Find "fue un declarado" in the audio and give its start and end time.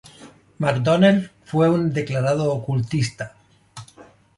1.43-2.51